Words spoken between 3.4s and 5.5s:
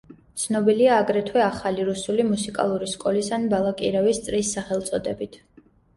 „ბალაკირევის წრის“ სახელწოდებით.